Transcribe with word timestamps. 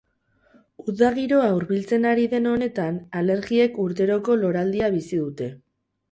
Uda 0.91 1.09
giroa 1.17 1.49
hurbiltzen 1.57 2.07
ari 2.11 2.23
den 2.31 2.47
honetan, 2.51 2.97
alergiek 3.21 3.77
urteroko 3.83 4.39
loraldia 4.45 4.89
bizi 4.97 5.21
dute. 5.21 5.51